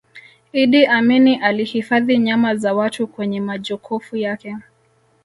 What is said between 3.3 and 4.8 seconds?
majokofu yake